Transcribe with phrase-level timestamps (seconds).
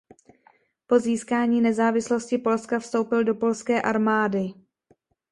[0.87, 4.53] Po získání nezávislosti Polska vstoupil do polské armády.